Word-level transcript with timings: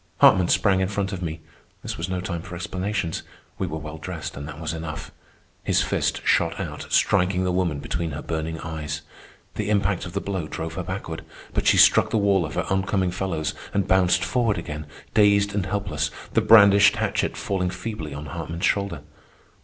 Hartman 0.17 0.47
sprang 0.47 0.79
in 0.79 0.87
front 0.87 1.13
of 1.13 1.21
me. 1.21 1.41
This 1.83 1.95
was 1.95 2.09
no 2.09 2.21
time 2.21 2.41
for 2.41 2.55
explanations. 2.55 3.21
We 3.59 3.67
were 3.67 3.77
well 3.77 3.99
dressed, 3.99 4.35
and 4.35 4.47
that 4.47 4.59
was 4.59 4.73
enough. 4.73 5.11
His 5.61 5.83
fist 5.83 6.21
shot 6.25 6.59
out, 6.59 6.87
striking 6.91 7.43
the 7.43 7.51
woman 7.51 7.77
between 7.77 8.09
her 8.09 8.23
burning 8.23 8.59
eyes. 8.61 9.03
The 9.53 9.69
impact 9.69 10.07
of 10.07 10.13
the 10.13 10.19
blow 10.19 10.47
drove 10.47 10.73
her 10.73 10.81
backward, 10.81 11.23
but 11.53 11.67
she 11.67 11.77
struck 11.77 12.09
the 12.09 12.17
wall 12.17 12.47
of 12.47 12.55
her 12.55 12.63
on 12.67 12.81
coming 12.81 13.11
fellows 13.11 13.53
and 13.75 13.87
bounced 13.87 14.23
forward 14.25 14.57
again, 14.57 14.87
dazed 15.13 15.53
and 15.53 15.67
helpless, 15.67 16.09
the 16.33 16.41
brandished 16.41 16.95
hatchet 16.95 17.37
falling 17.37 17.69
feebly 17.69 18.11
on 18.11 18.25
Hartman's 18.25 18.65
shoulder. 18.65 19.03